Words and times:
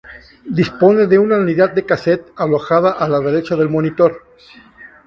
Dispone 0.49 1.05
de 1.05 1.19
una 1.19 1.37
unidad 1.37 1.73
de 1.75 1.85
casete 1.85 2.31
alojada 2.35 2.89
a 2.91 3.07
la 3.07 3.19
derecha 3.19 3.55
del 3.55 3.69
monitor. 3.69 4.23